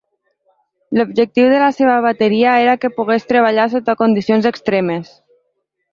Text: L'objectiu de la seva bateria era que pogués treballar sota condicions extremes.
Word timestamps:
L'objectiu 0.99 1.49
de 1.51 1.59
la 1.65 1.67
seva 1.81 1.99
bateria 2.07 2.55
era 2.63 2.75
que 2.85 2.93
pogués 2.97 3.27
treballar 3.33 3.67
sota 3.75 3.97
condicions 4.01 4.49
extremes. 4.55 5.13